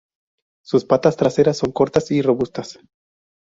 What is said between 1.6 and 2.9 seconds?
cortas y robustas.